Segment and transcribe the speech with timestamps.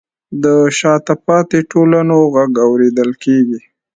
[0.43, 0.45] د
[0.77, 3.59] شاته پاتې ټولنو غږ اورېدل کیږي.